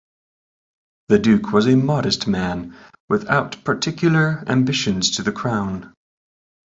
[1.09, 2.75] The duke was a modest man
[3.07, 5.93] without particular ambitions to the crown.